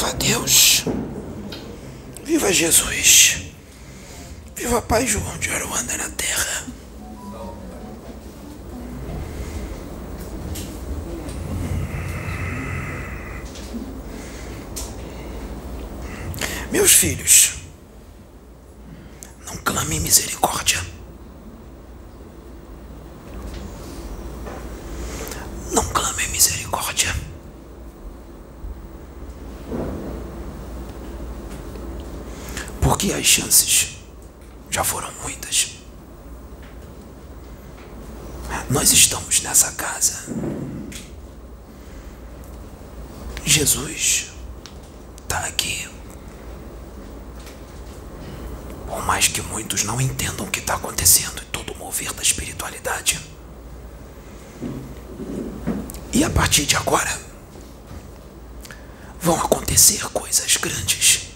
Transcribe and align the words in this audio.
Viva 0.00 0.14
Deus! 0.14 0.84
Viva 2.24 2.50
Jesus! 2.50 3.52
Viva 4.56 4.80
Pai 4.80 5.06
João 5.06 5.36
de 5.36 5.50
Aruanda 5.50 5.94
na 5.98 6.08
terra! 6.08 6.64
Meus 16.72 16.92
filhos, 16.92 17.56
não 19.44 19.54
clamem 19.58 20.00
misericórdia. 20.00 20.80
Não 25.70 25.84
clamem 25.92 26.26
misericórdia. 26.28 27.14
Porque 33.00 33.14
as 33.14 33.24
chances 33.24 33.96
já 34.68 34.84
foram 34.84 35.10
muitas. 35.22 35.70
Nós 38.68 38.92
estamos 38.92 39.40
nessa 39.40 39.72
casa. 39.72 40.26
Jesus 43.42 44.26
está 45.22 45.46
aqui. 45.46 45.88
Por 48.86 49.02
mais 49.06 49.28
que 49.28 49.40
muitos 49.40 49.82
não 49.82 49.98
entendam 49.98 50.46
o 50.46 50.50
que 50.50 50.60
está 50.60 50.74
acontecendo 50.74 51.40
e 51.40 51.46
todo 51.46 51.72
o 51.72 51.78
mover 51.78 52.12
da 52.12 52.20
espiritualidade. 52.20 53.18
E 56.12 56.22
a 56.22 56.28
partir 56.28 56.66
de 56.66 56.76
agora, 56.76 57.18
vão 59.18 59.40
acontecer 59.40 60.06
coisas 60.10 60.58
grandes. 60.58 61.29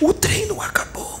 O 0.00 0.12
treino 0.12 0.60
acabou. 0.62 1.20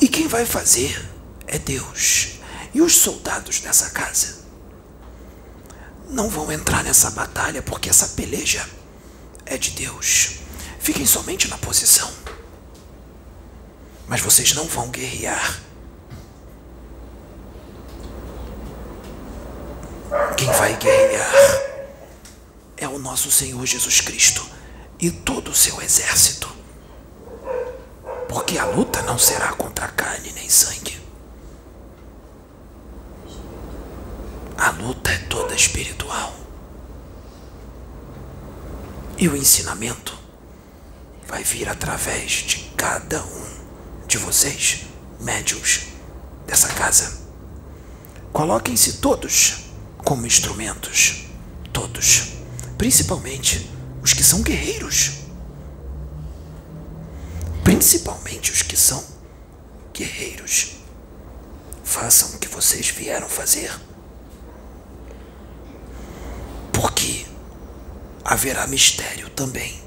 E 0.00 0.08
quem 0.08 0.26
vai 0.26 0.46
fazer 0.46 1.08
é 1.46 1.58
Deus. 1.58 2.38
E 2.72 2.80
os 2.80 2.96
soldados 2.96 3.60
dessa 3.60 3.90
casa 3.90 4.42
não 6.08 6.28
vão 6.28 6.50
entrar 6.50 6.82
nessa 6.82 7.10
batalha 7.10 7.62
porque 7.62 7.90
essa 7.90 8.08
peleja 8.08 8.66
é 9.44 9.58
de 9.58 9.70
Deus. 9.70 10.38
Fiquem 10.80 11.06
somente 11.06 11.48
na 11.48 11.58
posição. 11.58 12.10
Mas 14.08 14.20
vocês 14.20 14.54
não 14.54 14.64
vão 14.64 14.88
guerrear. 14.88 15.60
Quem 20.36 20.50
vai 20.52 20.76
guerrear 20.76 21.61
nosso 23.02 23.30
Senhor 23.32 23.66
Jesus 23.66 24.00
Cristo 24.00 24.46
e 24.98 25.10
todo 25.10 25.50
o 25.50 25.54
seu 25.54 25.82
exército. 25.82 26.48
Porque 28.28 28.56
a 28.56 28.64
luta 28.64 29.02
não 29.02 29.18
será 29.18 29.52
contra 29.52 29.88
carne 29.88 30.32
nem 30.32 30.48
sangue. 30.48 30.98
A 34.56 34.70
luta 34.70 35.10
é 35.10 35.18
toda 35.18 35.54
espiritual. 35.54 36.32
E 39.18 39.28
o 39.28 39.36
ensinamento 39.36 40.16
vai 41.26 41.42
vir 41.42 41.68
através 41.68 42.30
de 42.30 42.70
cada 42.76 43.22
um 43.22 44.06
de 44.06 44.16
vocês, 44.18 44.82
médios 45.20 45.86
dessa 46.46 46.68
casa. 46.68 47.20
Coloquem-se 48.32 48.94
todos 48.94 49.64
como 50.04 50.26
instrumentos. 50.26 51.26
Todos. 51.72 52.41
Principalmente 52.82 53.70
os 54.02 54.12
que 54.12 54.24
são 54.24 54.42
guerreiros. 54.42 55.18
Principalmente 57.62 58.50
os 58.50 58.62
que 58.62 58.76
são 58.76 59.04
guerreiros. 59.94 60.78
Façam 61.84 62.30
o 62.30 62.38
que 62.40 62.48
vocês 62.48 62.88
vieram 62.88 63.28
fazer. 63.28 63.70
Porque 66.72 67.24
haverá 68.24 68.66
mistério 68.66 69.30
também 69.30 69.80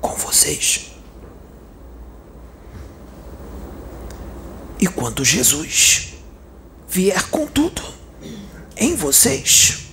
com 0.00 0.14
vocês. 0.14 0.92
E 4.78 4.86
quando 4.86 5.24
Jesus 5.24 6.14
vier 6.88 7.28
com 7.30 7.48
tudo 7.48 7.82
em 8.76 8.94
vocês, 8.94 9.83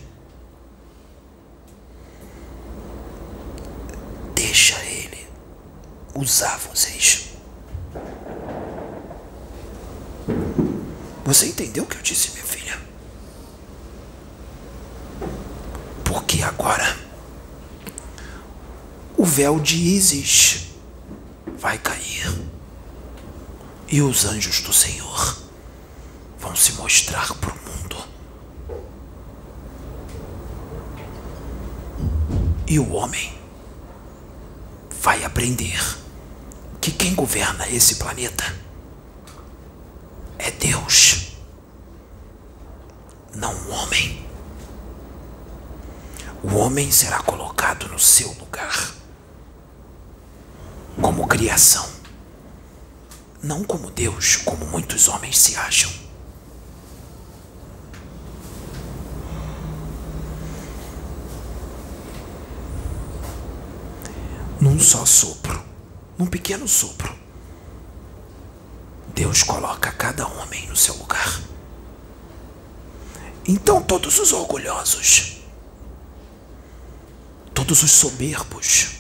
deixa 4.51 4.77
ele 4.83 5.25
usar 6.13 6.57
vocês. 6.57 7.29
Você 11.23 11.45
entendeu 11.45 11.85
o 11.85 11.87
que 11.87 11.95
eu 11.95 12.01
disse, 12.01 12.31
minha 12.31 12.43
filha? 12.43 12.77
Porque 16.03 16.43
agora 16.43 16.97
o 19.17 19.23
véu 19.23 19.57
de 19.57 19.77
Ísis 19.77 20.67
vai 21.57 21.77
cair 21.77 22.27
e 23.87 24.01
os 24.01 24.25
anjos 24.25 24.59
do 24.59 24.73
Senhor 24.73 25.37
vão 26.37 26.53
se 26.57 26.73
mostrar 26.73 27.33
para 27.35 27.53
o 27.53 27.55
mundo. 27.55 28.03
E 32.67 32.77
o 32.77 32.91
homem 32.91 33.40
vai 35.01 35.23
aprender 35.23 35.81
que 36.79 36.91
quem 36.91 37.15
governa 37.15 37.67
esse 37.67 37.95
planeta 37.95 38.43
é 40.37 40.51
Deus, 40.51 41.35
não 43.33 43.51
o 43.51 43.71
homem. 43.71 44.27
O 46.43 46.55
homem 46.55 46.91
será 46.91 47.19
colocado 47.23 47.87
no 47.87 47.97
seu 47.97 48.31
lugar 48.33 48.93
como 51.01 51.27
criação, 51.27 51.89
não 53.41 53.63
como 53.63 53.89
Deus, 53.89 54.35
como 54.35 54.67
muitos 54.67 55.07
homens 55.07 55.39
se 55.39 55.55
acham. 55.55 55.91
Num 64.61 64.79
só 64.79 65.07
sopro, 65.07 65.59
num 66.19 66.27
pequeno 66.27 66.67
sopro, 66.67 67.17
Deus 69.11 69.41
coloca 69.41 69.91
cada 69.91 70.27
homem 70.27 70.67
no 70.67 70.75
seu 70.75 70.95
lugar. 70.97 71.41
Então 73.43 73.81
todos 73.81 74.19
os 74.19 74.31
orgulhosos, 74.31 75.37
todos 77.55 77.81
os 77.81 77.89
soberbos, 77.89 78.97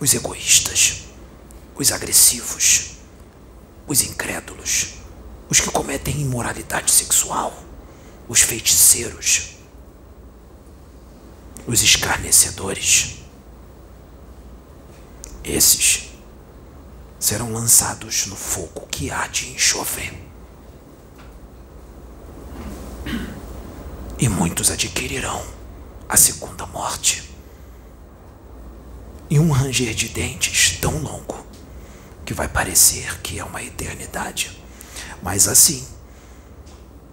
os 0.00 0.12
egoístas, 0.12 1.04
os 1.76 1.92
agressivos, 1.92 2.96
os 3.86 4.02
incrédulos, 4.02 4.94
os 5.48 5.60
que 5.60 5.70
cometem 5.70 6.22
imoralidade 6.22 6.90
sexual, 6.90 7.56
os 8.28 8.40
feiticeiros, 8.40 9.50
os 11.68 11.84
escarnecedores. 11.84 13.23
Esses 15.44 16.08
serão 17.20 17.52
lançados 17.52 18.26
no 18.26 18.34
fogo 18.34 18.86
que 18.90 19.10
há 19.10 19.26
de 19.26 19.50
enxofre. 19.50 20.12
E 24.18 24.28
muitos 24.28 24.70
adquirirão 24.70 25.44
a 26.08 26.16
segunda 26.16 26.64
morte. 26.66 27.30
E 29.28 29.38
um 29.38 29.50
ranger 29.50 29.94
de 29.94 30.08
dentes 30.08 30.78
tão 30.80 30.98
longo 30.98 31.44
que 32.24 32.32
vai 32.32 32.48
parecer 32.48 33.20
que 33.20 33.38
é 33.38 33.44
uma 33.44 33.62
eternidade. 33.62 34.58
Mas 35.22 35.46
assim, 35.46 35.86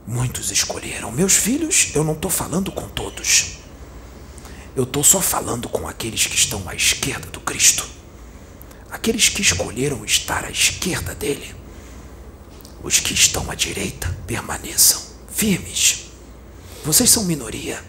muitos 0.07 0.51
escolheram. 0.51 1.12
Meus 1.12 1.36
filhos, 1.36 1.92
eu 1.94 2.04
não 2.04 2.13
estou 2.13 2.31
falando 2.31 2.72
com 2.72 2.88
todos. 2.88 3.57
Eu 4.74 4.83
estou 4.83 5.04
só 5.04 5.19
falando 5.19 5.68
com 5.68 5.86
aqueles 5.86 6.28
que 6.28 6.36
estão 6.36 6.68
à 6.69 6.75
esquerda 6.75 7.28
do 7.28 7.42
Cristo. 7.42 8.00
Aqueles 8.92 9.30
que 9.30 9.42
escolheram 9.42 10.04
estar 10.04 10.46
à 10.46 10.52
esquerda 10.52 11.16
dele. 11.16 11.56
Os 12.84 13.00
que 13.00 13.14
estão 13.14 13.50
à 13.50 13.56
direita 13.56 14.16
permaneçam 14.28 15.02
firmes. 15.30 16.08
Vocês 16.84 17.10
são 17.10 17.24
minoria, 17.24 17.84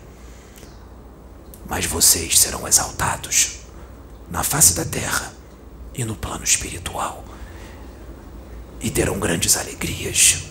mas 1.66 1.86
vocês 1.86 2.38
serão 2.38 2.68
exaltados 2.68 3.58
na 4.30 4.42
face 4.42 4.74
da 4.74 4.84
terra 4.84 5.32
e 5.94 6.04
no 6.04 6.14
plano 6.14 6.44
espiritual, 6.44 7.24
e 8.80 8.90
terão 8.90 9.18
grandes 9.18 9.56
alegrias, 9.56 10.44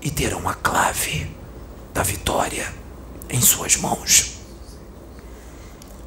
e 0.00 0.10
terão 0.10 0.48
a 0.48 0.54
clave 0.54 1.30
da 1.92 2.02
vitória 2.02 2.72
em 3.28 3.40
suas 3.40 3.76
mãos. 3.76 4.34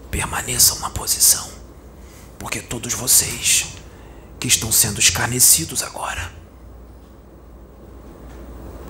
Permaneçam 0.10 0.80
na 0.80 0.90
posição, 0.90 1.50
porque 2.42 2.60
todos 2.60 2.96
vocês 2.96 3.68
que 4.40 4.48
estão 4.48 4.72
sendo 4.72 5.00
escarnecidos 5.00 5.84
agora, 5.84 6.34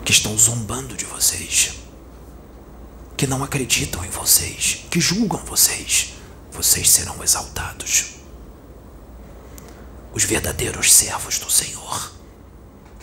que 0.06 0.14
estão 0.14 0.38
zombando 0.38 0.96
de 0.96 1.04
vocês, 1.04 1.74
que 3.18 3.28
não 3.28 3.44
acreditam 3.44 4.06
em 4.06 4.10
vocês, 4.10 4.86
que 4.90 5.02
julgam 5.02 5.44
vocês, 5.44 6.14
vocês 6.50 6.90
serão 6.90 7.22
exaltados. 7.22 8.12
Os 10.14 10.24
verdadeiros 10.24 10.90
servos 10.90 11.38
do 11.38 11.52
Senhor, 11.52 12.14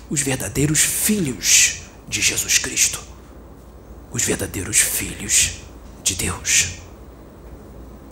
os 0.08 0.22
verdadeiros 0.22 0.80
filhos 0.80 1.82
de 2.08 2.22
Jesus 2.22 2.56
Cristo, 2.56 3.02
os 4.10 4.22
verdadeiros 4.24 4.78
filhos 4.78 5.56
de 6.02 6.14
Deus, 6.14 6.78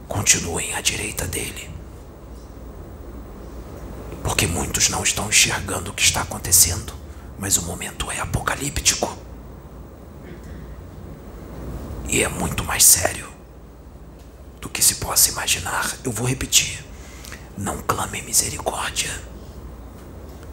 continuem 0.06 0.74
à 0.74 0.82
direita 0.82 1.26
dele. 1.26 1.75
Porque 4.26 4.44
muitos 4.48 4.88
não 4.88 5.04
estão 5.04 5.28
enxergando 5.28 5.92
o 5.92 5.94
que 5.94 6.02
está 6.02 6.22
acontecendo, 6.22 6.92
mas 7.38 7.56
o 7.58 7.62
momento 7.62 8.10
é 8.10 8.18
apocalíptico. 8.18 9.16
E 12.08 12.24
é 12.24 12.28
muito 12.28 12.64
mais 12.64 12.84
sério 12.84 13.32
do 14.60 14.68
que 14.68 14.82
se 14.82 14.96
possa 14.96 15.30
imaginar. 15.30 15.96
Eu 16.02 16.10
vou 16.10 16.26
repetir. 16.26 16.84
Não 17.56 17.80
clamem 17.82 18.24
misericórdia. 18.24 19.10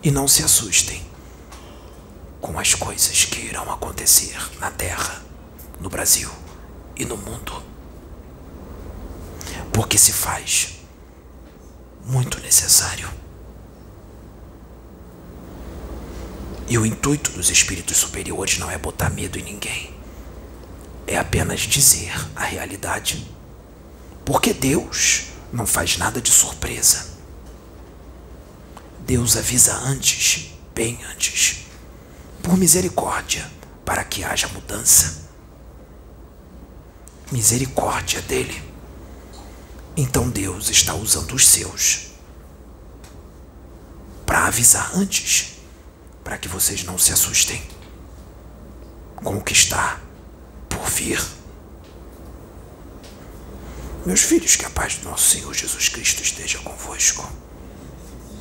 E 0.03 0.11
não 0.11 0.27
se 0.27 0.43
assustem 0.43 1.03
com 2.39 2.59
as 2.59 2.75
coisas 2.75 3.25
que 3.25 3.39
irão 3.39 3.71
acontecer 3.71 4.37
na 4.59 4.69
Terra, 4.69 5.23
no 5.79 5.89
Brasil 5.89 6.29
e 6.95 7.05
no 7.05 7.17
mundo. 7.17 7.63
Porque 9.73 9.97
se 9.97 10.13
faz 10.13 10.75
muito 12.05 12.39
necessário. 12.39 13.09
E 16.67 16.77
o 16.77 16.85
intuito 16.85 17.31
dos 17.31 17.49
espíritos 17.49 17.97
superiores 17.97 18.57
não 18.57 18.69
é 18.69 18.77
botar 18.77 19.09
medo 19.09 19.37
em 19.37 19.43
ninguém 19.43 19.93
é 21.05 21.17
apenas 21.17 21.61
dizer 21.61 22.13
a 22.35 22.43
realidade. 22.43 23.29
Porque 24.25 24.53
Deus 24.53 25.25
não 25.51 25.65
faz 25.65 25.97
nada 25.97 26.21
de 26.21 26.31
surpresa. 26.31 27.13
Deus 28.99 29.35
avisa 29.35 29.75
antes, 29.75 30.53
bem 30.73 30.99
antes, 31.11 31.65
por 32.41 32.57
misericórdia, 32.57 33.49
para 33.83 34.03
que 34.03 34.23
haja 34.23 34.47
mudança. 34.47 35.23
Misericórdia 37.31 38.21
dele. 38.21 38.63
Então 39.95 40.29
Deus 40.29 40.69
está 40.69 40.93
usando 40.93 41.33
os 41.33 41.47
seus 41.47 42.13
para 44.25 44.47
avisar 44.47 44.91
antes, 44.95 45.52
para 46.23 46.37
que 46.37 46.47
vocês 46.47 46.83
não 46.83 46.97
se 46.97 47.11
assustem 47.11 47.61
com 49.15 49.37
o 49.37 49.43
que 49.43 49.53
está 49.53 49.99
por 50.69 50.85
vir. 50.89 51.21
Meus 54.05 54.21
filhos, 54.21 54.55
que 54.55 54.65
a 54.65 54.69
paz 54.69 54.95
do 54.97 55.09
nosso 55.09 55.29
Senhor 55.31 55.53
Jesus 55.53 55.89
Cristo 55.89 56.21
esteja 56.21 56.59
convosco. 56.59 57.29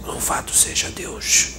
Louvado 0.02 0.52
seja 0.52 0.90
Deus. 0.90 1.54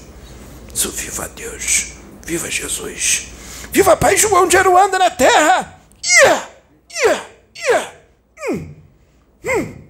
So, 0.73 0.91
viva 0.91 1.29
Deus. 1.29 1.93
Viva 2.25 2.49
Jesus. 2.51 3.27
Viva 3.71 3.95
Pai 3.95 4.17
João 4.17 4.47
de 4.47 4.57
Aruanda 4.57 4.99
na 4.99 5.09
terra. 5.09 5.79
Yeah! 6.23 6.49
Yeah! 7.05 7.25
Yeah! 7.69 7.93
Hum! 8.49 8.75
Hum! 9.45 9.82